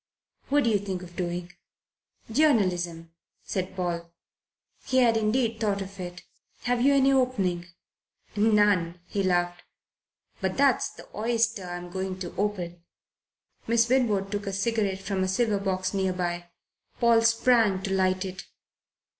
[0.49, 1.53] "What do you think of doing?"
[2.31, 3.11] "Journalism,"
[3.43, 4.11] said Paul.
[4.83, 6.23] He had indeed thought of it.
[6.63, 7.67] "Have you any opening?"
[8.35, 9.61] "None," he laughed.
[10.41, 12.83] "But that's the oyster I'm going to open."
[13.67, 16.49] Miss Winwood took a cigarette from a silver box near by.
[16.99, 18.47] Paul sprang to light it.